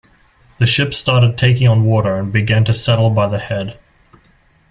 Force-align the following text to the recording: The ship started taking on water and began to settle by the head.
The 0.57 0.65
ship 0.65 0.95
started 0.95 1.37
taking 1.37 1.67
on 1.67 1.83
water 1.85 2.15
and 2.15 2.33
began 2.33 2.65
to 2.65 2.73
settle 2.73 3.11
by 3.11 3.27
the 3.29 3.37
head. 3.37 3.77